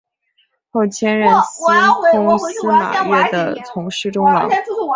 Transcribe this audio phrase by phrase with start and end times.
[0.71, 1.63] 后迁任司
[2.11, 4.49] 空司马越的从事中郎。